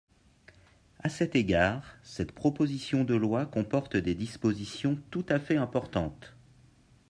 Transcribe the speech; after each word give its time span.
À 0.97 1.09
cet 1.09 1.35
égard, 1.35 1.83
cette 2.01 2.31
proposition 2.31 3.03
de 3.03 3.13
loi 3.13 3.45
comporte 3.45 3.95
des 3.97 4.15
dispositions 4.15 4.99
tout 5.11 5.23
à 5.29 5.37
fait 5.37 5.57
importantes. 5.57 6.33